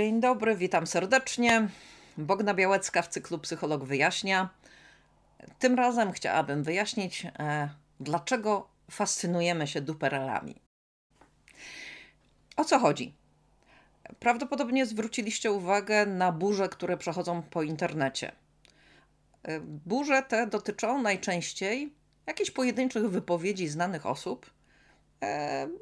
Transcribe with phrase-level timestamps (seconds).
[0.00, 1.68] Dzień dobry, witam serdecznie.
[2.18, 4.48] Bogna Białecka w cyklu Psycholog Wyjaśnia.
[5.58, 7.70] Tym razem chciałabym wyjaśnić, e,
[8.00, 10.60] dlaczego fascynujemy się duperelami.
[12.56, 13.14] O co chodzi?
[14.18, 18.32] Prawdopodobnie zwróciliście uwagę na burze, które przechodzą po internecie.
[19.42, 21.94] E, burze te dotyczą najczęściej
[22.26, 24.50] jakichś pojedynczych wypowiedzi znanych osób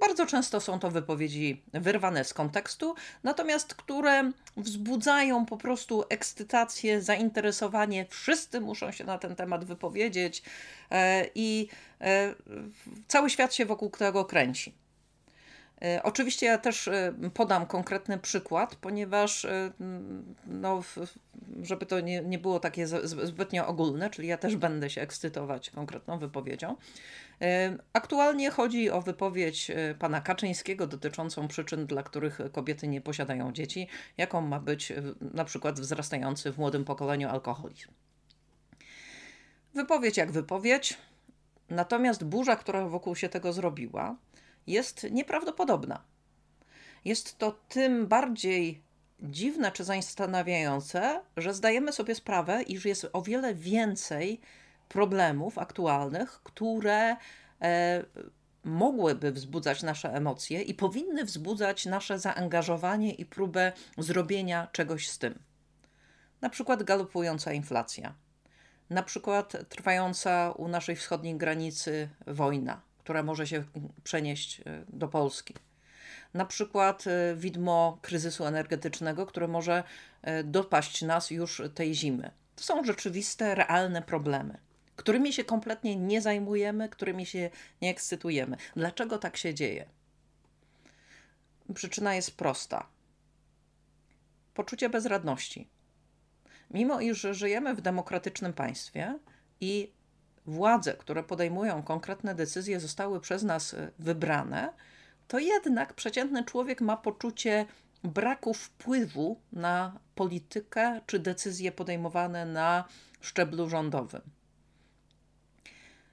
[0.00, 8.06] bardzo często są to wypowiedzi wyrwane z kontekstu, natomiast które wzbudzają po prostu ekscytację, zainteresowanie.
[8.10, 10.42] Wszyscy muszą się na ten temat wypowiedzieć
[10.90, 11.68] e, i
[12.00, 12.34] e,
[13.08, 14.83] cały świat się wokół tego kręci.
[15.84, 19.72] E, oczywiście ja też e, podam konkretny przykład, ponieważ, e,
[20.46, 20.82] no,
[21.62, 26.18] żeby to nie, nie było takie zbytnio ogólne, czyli ja też będę się ekscytować konkretną
[26.18, 26.76] wypowiedzią.
[27.92, 34.40] Aktualnie chodzi o wypowiedź pana Kaczyńskiego dotyczącą przyczyn, dla których kobiety nie posiadają dzieci, jaką
[34.40, 37.88] ma być na przykład wzrastający w młodym pokoleniu alkoholizm.
[39.74, 40.98] Wypowiedź jak wypowiedź,
[41.70, 44.16] natomiast burza, która wokół się tego zrobiła,
[44.66, 46.04] jest nieprawdopodobna.
[47.04, 48.82] Jest to tym bardziej
[49.20, 54.40] dziwne czy zastanawiające, że zdajemy sobie sprawę, iż jest o wiele więcej
[54.88, 57.16] problemów aktualnych, które
[57.62, 58.04] e,
[58.64, 65.38] mogłyby wzbudzać nasze emocje i powinny wzbudzać nasze zaangażowanie i próbę zrobienia czegoś z tym.
[66.40, 68.14] Na przykład galopująca inflacja,
[68.90, 73.64] na przykład trwająca u naszej wschodniej granicy wojna, która może się
[74.04, 75.54] przenieść e, do Polski.
[76.34, 79.84] Na przykład e, widmo kryzysu energetycznego, które może
[80.22, 82.30] e, dopaść nas już tej zimy.
[82.56, 84.58] To są rzeczywiste, realne problemy,
[84.96, 87.50] którymi się kompletnie nie zajmujemy, którymi się
[87.82, 88.56] nie ekscytujemy.
[88.76, 89.86] Dlaczego tak się dzieje?
[91.74, 92.86] Przyczyna jest prosta.
[94.54, 95.68] Poczucie bezradności.
[96.70, 99.18] Mimo iż żyjemy w demokratycznym państwie
[99.60, 99.92] i
[100.46, 104.72] władze, które podejmują konkretne decyzje, zostały przez nas e, wybrane,
[105.28, 107.66] to jednak przeciętny człowiek ma poczucie
[108.04, 112.84] braku wpływu na politykę czy decyzje podejmowane na
[113.20, 114.22] szczeblu rządowym.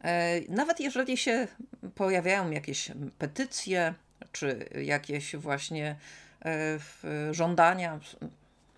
[0.00, 1.48] E, nawet jeżeli się
[1.94, 3.94] pojawiają jakieś petycje,
[4.32, 5.96] czy jakieś właśnie
[6.44, 6.78] e,
[7.34, 8.00] żądania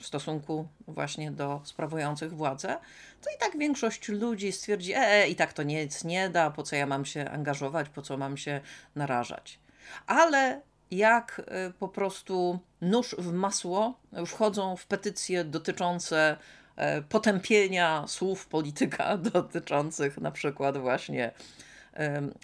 [0.00, 2.78] w stosunku właśnie do sprawujących władzę,
[3.22, 6.76] to i tak większość ludzi stwierdzi, e, i tak to nic nie da, po co
[6.76, 8.60] ja mam się angażować, po co mam się
[8.94, 9.58] narażać.
[10.06, 16.36] Ale jak y, po prostu nóż w masło wchodzą w petycje dotyczące
[16.76, 21.30] e, potępienia słów polityka dotyczących na przykład właśnie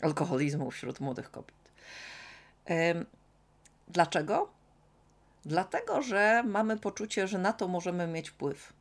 [0.03, 1.55] alkoholizmu wśród młodych kobiet.
[3.89, 4.49] Dlaczego?
[5.45, 8.73] Dlatego, że mamy poczucie, że na to możemy mieć wpływ.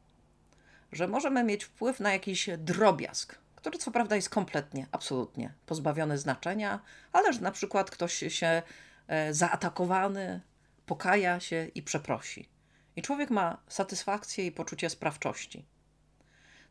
[0.91, 6.79] Że możemy mieć wpływ na jakiś drobiazg, który co prawda jest kompletnie, absolutnie pozbawiony znaczenia,
[7.13, 8.61] ale że na przykład ktoś się
[9.07, 10.41] e, zaatakowany
[10.85, 12.49] pokaja się i przeprosi.
[12.95, 15.65] I człowiek ma satysfakcję i poczucie sprawczości.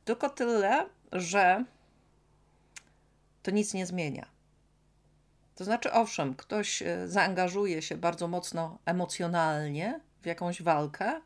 [0.04, 1.64] Tylko tyle, że
[3.42, 4.26] to nic nie zmienia.
[5.54, 11.20] To znaczy, owszem, ktoś e, zaangażuje się bardzo mocno emocjonalnie w jakąś walkę,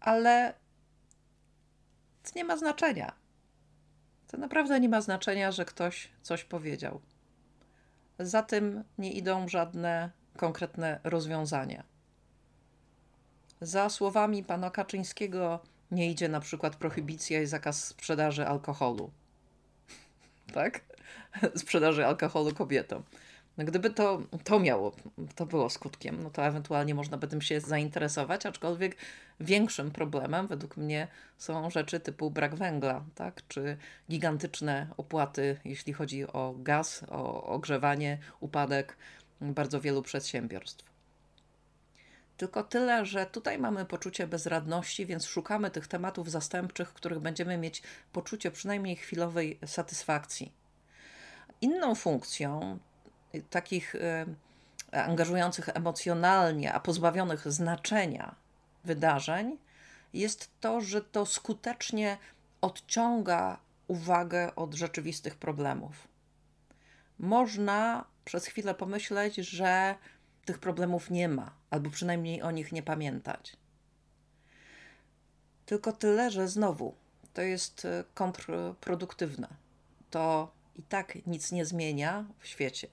[0.00, 0.54] ale
[2.22, 3.12] to nie ma znaczenia.
[4.28, 7.00] To naprawdę nie ma znaczenia, że ktoś coś powiedział.
[8.18, 11.84] Za tym nie idą żadne konkretne rozwiązania.
[13.60, 19.10] Za słowami pana Kaczyńskiego nie idzie na przykład prohibicja i zakaz sprzedaży alkoholu.
[20.54, 20.80] tak?
[21.56, 23.02] sprzedaży alkoholu kobietom.
[23.58, 24.92] No gdyby to, to miało,
[25.34, 28.96] to było skutkiem, no to ewentualnie można by tym się zainteresować, aczkolwiek
[29.40, 31.08] większym problemem według mnie
[31.38, 33.42] są rzeczy typu brak węgla, tak?
[33.48, 33.76] czy
[34.10, 38.96] gigantyczne opłaty, jeśli chodzi o gaz, o ogrzewanie, upadek
[39.40, 40.92] bardzo wielu przedsiębiorstw.
[42.36, 47.58] Tylko tyle, że tutaj mamy poczucie bezradności, więc szukamy tych tematów zastępczych, w których będziemy
[47.58, 47.82] mieć
[48.12, 50.61] poczucie przynajmniej chwilowej satysfakcji.
[51.62, 52.78] Inną funkcją
[53.50, 54.26] takich e,
[54.92, 58.34] angażujących emocjonalnie, a pozbawionych znaczenia
[58.84, 59.58] wydarzeń
[60.12, 62.18] jest to, że to skutecznie
[62.60, 66.08] odciąga uwagę od rzeczywistych problemów.
[67.18, 69.94] Można przez chwilę pomyśleć, że
[70.44, 73.56] tych problemów nie ma, albo przynajmniej o nich nie pamiętać.
[75.66, 76.94] Tylko tyle, że znowu
[77.34, 79.48] to jest e, kontrproduktywne.
[80.10, 82.88] To i tak nic nie zmienia w świecie.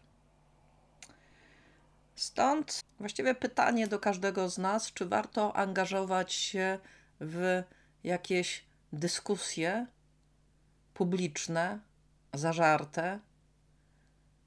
[2.15, 6.79] Stąd właściwie pytanie do każdego z nas, czy warto angażować się
[7.19, 7.63] w
[8.03, 9.87] jakieś dyskusje
[10.93, 11.79] publiczne,
[12.33, 13.19] zażarte,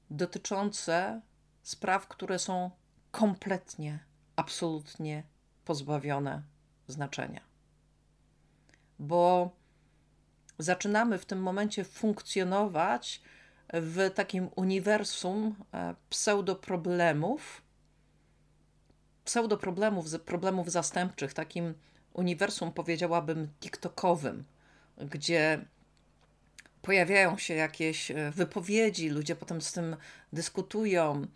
[0.09, 1.21] dotyczące
[1.63, 2.71] spraw, które są
[3.11, 3.99] kompletnie,
[4.35, 5.23] absolutnie
[5.65, 6.43] pozbawione
[6.87, 7.41] znaczenia.
[8.99, 9.51] Bo
[10.59, 13.21] zaczynamy w tym momencie funkcjonować
[13.73, 17.61] w takim uniwersum e, pseudoproblemów,
[19.25, 21.73] pseudoproblemów, problemów zastępczych, takim
[22.13, 24.43] uniwersum, powiedziałabym, TikTokowym,
[24.97, 25.65] gdzie
[26.81, 29.95] pojawiają się jakieś e, wypowiedzi, ludzie potem z tym
[30.33, 31.27] dyskutują,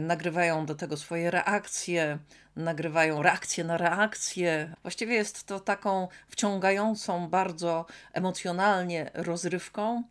[0.00, 2.18] nagrywają do tego swoje reakcje,
[2.56, 4.74] nagrywają reakcje na reakcje.
[4.82, 10.02] Właściwie jest to taką wciągającą bardzo emocjonalnie rozrywką,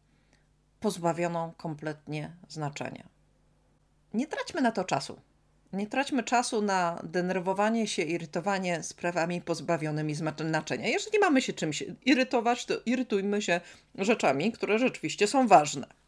[0.79, 3.09] pozbawioną kompletnie znaczenia.
[4.13, 5.21] Nie traćmy na to czasu.
[5.73, 10.87] Nie traćmy czasu na denerwowanie się, irytowanie sprawami pozbawionymi znaczenia.
[10.87, 13.61] Jeżeli mamy się czymś irytować, to irytujmy się
[13.95, 16.00] rzeczami, które rzeczywiście są ważne.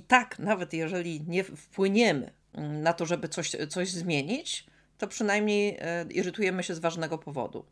[0.00, 4.66] I, tak, nawet jeżeli nie wpłyniemy na to, żeby coś, coś zmienić,
[4.98, 7.64] to przynajmniej e, irytujemy się z ważnego powodu.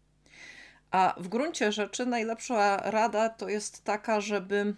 [0.91, 4.75] A w gruncie rzeczy najlepsza rada to jest taka, żeby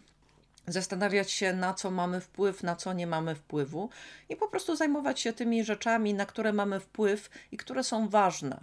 [0.67, 3.91] zastanawiać się, na co mamy wpływ, na co nie mamy wpływu
[4.29, 8.61] i po prostu zajmować się tymi rzeczami, na które mamy wpływ i które są ważne,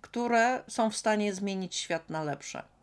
[0.00, 2.75] które są w stanie zmienić świat na lepsze.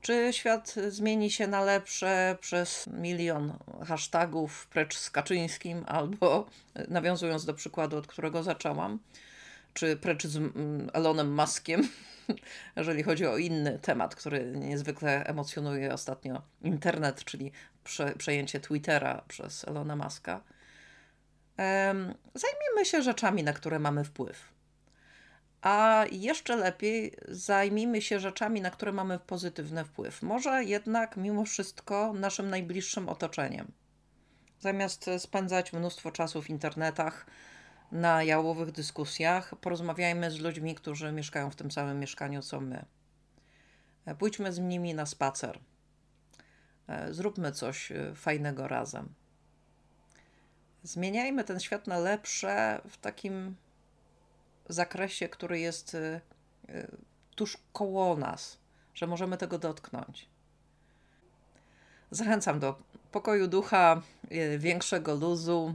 [0.00, 3.52] Czy świat zmieni się na lepsze przez milion
[3.86, 6.46] hashtagów precz z Kaczyńskim, albo
[6.88, 8.98] nawiązując do przykładu, od którego zaczęłam,
[9.74, 10.52] czy precz z
[10.92, 11.88] Elonem Muskiem,
[12.76, 17.52] jeżeli chodzi o inny temat, który niezwykle emocjonuje ostatnio internet, czyli
[17.84, 20.40] prze, przejęcie Twittera przez Elona Muska.
[22.34, 24.59] Zajmijmy się rzeczami, na które mamy wpływ.
[25.62, 30.22] A jeszcze lepiej zajmijmy się rzeczami, na które mamy pozytywny wpływ.
[30.22, 33.72] Może jednak mimo wszystko naszym najbliższym otoczeniem.
[34.60, 37.26] Zamiast spędzać mnóstwo czasu w internetach,
[37.92, 42.84] na jałowych dyskusjach, porozmawiajmy z ludźmi, którzy mieszkają w tym samym mieszkaniu co my.
[44.18, 45.58] Pójdźmy z nimi na spacer.
[47.10, 49.14] Zróbmy coś e, fajnego razem.
[50.82, 53.56] Zmieniajmy ten świat na lepsze w takim
[54.72, 55.96] zakresie, który jest
[57.36, 58.58] tuż koło nas,
[58.94, 60.28] że możemy tego dotknąć.
[62.10, 62.78] Zachęcam do
[63.12, 64.02] pokoju ducha,
[64.58, 65.74] większego luzu,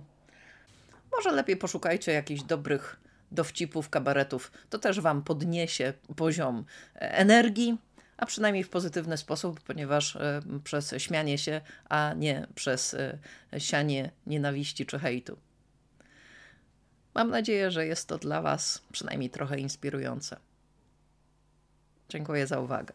[1.15, 2.99] może lepiej poszukajcie jakichś dobrych
[3.31, 4.51] dowcipów, kabaretów.
[4.69, 6.65] To też Wam podniesie poziom
[6.95, 7.77] e, energii,
[8.17, 13.19] a przynajmniej w pozytywny sposób, ponieważ e, przez śmianie się, a nie przez e,
[13.57, 15.37] sianie nienawiści czy hejtu.
[17.15, 20.37] Mam nadzieję, że jest to dla Was przynajmniej trochę inspirujące.
[22.09, 22.93] Dziękuję za uwagę.